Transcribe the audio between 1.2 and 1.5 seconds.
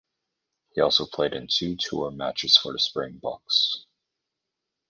in